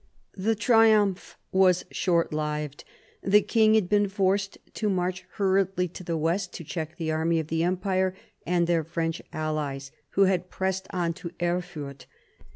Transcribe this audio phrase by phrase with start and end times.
[0.35, 2.85] The triumph was short lived.
[3.21, 7.39] The king had been forced to march hurriedly to the west to check the army
[7.39, 12.07] of the Empire, and their French allies, who had pressed on to Erfurt.